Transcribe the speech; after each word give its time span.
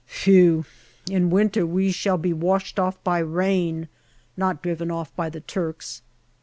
Phew! 0.07 0.65
In 1.11 1.29
winter 1.29 1.63
we 1.63 1.91
shall 1.91 2.17
be 2.17 2.33
washed 2.33 2.79
off 2.79 2.97
by 3.03 3.19
rain, 3.19 3.87
not 4.35 4.63
driven 4.63 4.89
off 4.89 5.15
by 5.15 5.29
the 5.29 5.41
Turks. 5.41 6.01